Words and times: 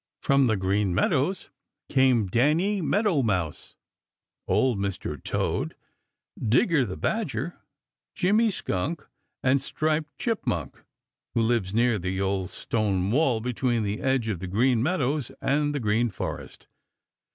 From 0.23 0.47
the 0.47 0.57
Green 0.57 0.95
Meadows 0.95 1.51
came 1.87 2.25
Danny 2.25 2.81
Meadow 2.81 3.21
Mouse, 3.21 3.75
Old 4.47 4.79
Mr. 4.79 5.23
Toad, 5.23 5.75
Digger 6.43 6.87
the 6.87 6.97
Badger, 6.97 7.59
Jimmy 8.15 8.49
Skunk, 8.49 9.05
and 9.43 9.61
Striped 9.61 10.17
Chipmunk, 10.17 10.81
who 11.35 11.43
lives 11.43 11.75
near 11.75 11.99
the 11.99 12.19
old 12.19 12.49
stone 12.49 13.11
wall 13.11 13.41
between 13.41 13.83
the 13.83 14.01
edge 14.01 14.27
of 14.27 14.39
the 14.39 14.47
Green 14.47 14.81
Meadows 14.81 15.31
and 15.39 15.71
the 15.75 15.79
Green 15.79 16.09
Forest. 16.09 16.65